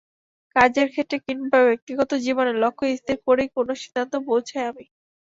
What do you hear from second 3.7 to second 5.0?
সিদ্ধান্তে পৌঁছাই আমি।